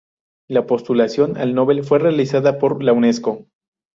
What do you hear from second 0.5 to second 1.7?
postulación al